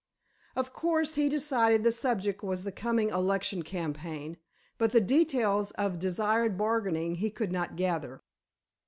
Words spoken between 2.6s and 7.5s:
the coming election campaign, but the details of desired bargaining he